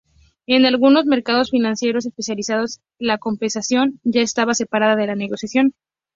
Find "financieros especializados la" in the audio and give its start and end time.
1.51-3.19